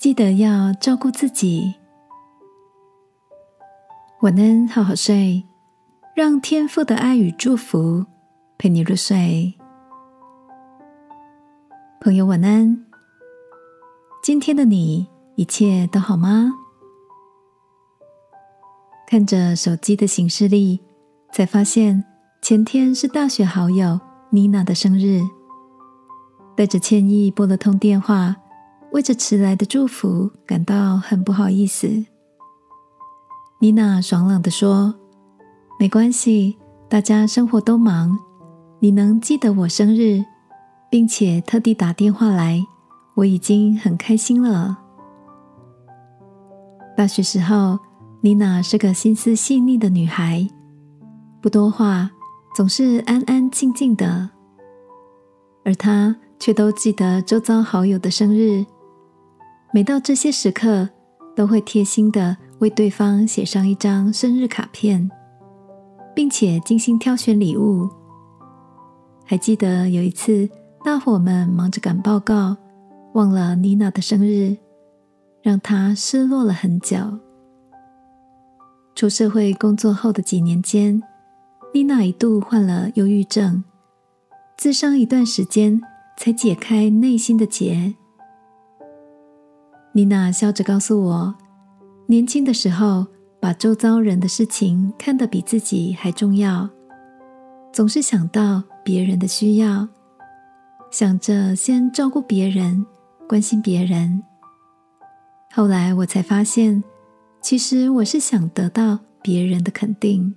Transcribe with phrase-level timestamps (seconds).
[0.00, 1.74] 记得要照顾自己。
[4.22, 5.46] 晚安，好好睡，
[6.16, 8.06] 让天父的爱与祝福
[8.56, 9.52] 陪你入睡。
[12.00, 12.82] 朋友，晚安。
[14.22, 16.50] 今天的你一切都好吗？
[19.06, 20.80] 看着手机的行事历，
[21.30, 22.02] 才发现
[22.40, 25.20] 前天是大学好友妮娜的生日，
[26.56, 28.34] 带着歉意拨了通电话。
[28.92, 32.04] 为着迟来的祝福感到很不好意思，
[33.60, 34.92] 妮娜爽朗的说
[35.78, 36.58] ：“没关系，
[36.88, 38.18] 大家生活都忙，
[38.80, 40.24] 你能记得我生日，
[40.90, 42.66] 并且特地打电话来，
[43.14, 44.76] 我已经很开心了。”
[46.96, 47.78] 大学时候，
[48.22, 50.48] 妮娜是个心思细腻的女孩，
[51.40, 52.10] 不多话，
[52.56, 54.30] 总是安安静静的，
[55.64, 58.66] 而她却都记得周遭好友的生日。
[59.72, 60.88] 每到这些时刻，
[61.36, 65.08] 都会贴心的为对方写上一张生日卡片，
[66.14, 67.88] 并且精心挑选礼物。
[69.24, 70.48] 还记得有一次，
[70.84, 72.56] 大伙们忙着赶报告，
[73.12, 74.56] 忘了妮娜的生日，
[75.40, 76.96] 让她失落了很久。
[78.96, 81.00] 出社会工作后的几年间，
[81.72, 83.62] 妮娜一度患了忧郁症，
[84.58, 85.80] 自伤一段时间，
[86.18, 87.94] 才解开内心的结。
[89.92, 91.34] 妮娜笑着告诉我
[92.06, 93.04] ：“年轻的时候，
[93.40, 96.68] 把周遭人的事情看得比自己还重要，
[97.72, 99.88] 总是想到别人的需要，
[100.92, 102.86] 想着先照顾别人，
[103.28, 104.22] 关心别人。
[105.52, 106.80] 后来我才发现，
[107.40, 110.32] 其实我是想得到别人的肯定。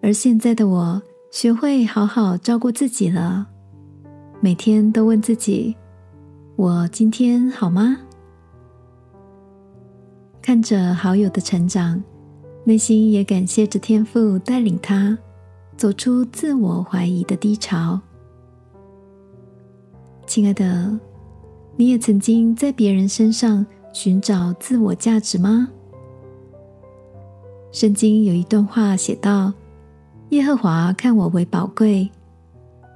[0.00, 3.46] 而现在的我，学会好好照顾自己了，
[4.40, 5.76] 每天都问自己。”
[6.56, 7.98] 我今天好吗？
[10.40, 12.00] 看着好友的成长，
[12.62, 15.18] 内心也感谢着天父带领他
[15.76, 18.00] 走出自我怀疑的低潮。
[20.26, 20.96] 亲爱的，
[21.76, 25.68] 你也曾经在别人身上寻找自我价值吗？
[27.72, 29.52] 圣经有一段话写道
[30.30, 32.08] ：“耶和华看我为宝贵，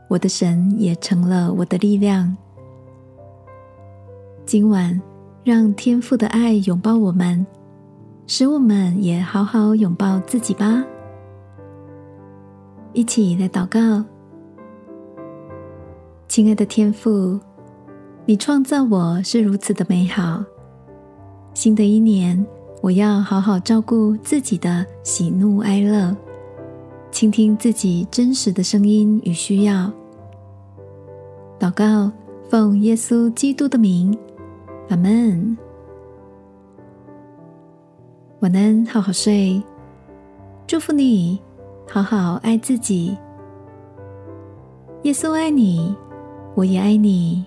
[0.09, 2.37] 我的神也成了我的力量。”
[4.49, 4.99] 今晚，
[5.45, 7.47] 让天父的爱拥抱我们，
[8.27, 10.83] 使我们也好好拥抱自己吧。
[12.95, 14.03] 一起来祷告，
[16.29, 17.39] 亲爱的天父，
[18.25, 20.43] 你创造我是如此的美好。
[21.53, 22.43] 新的一年，
[22.81, 26.17] 我要好好照顾自己的喜怒哀乐，
[27.11, 29.93] 倾听自己真实的声音与需要。
[31.61, 32.11] 祷告，
[32.49, 34.19] 奉耶稣基督的名。
[34.89, 35.57] 阿门。
[38.41, 39.63] 晚安，好好睡。
[40.67, 41.41] 祝福你，
[41.91, 43.17] 好好爱自己。
[45.03, 45.95] 耶稣爱你，
[46.55, 47.45] 我也爱你。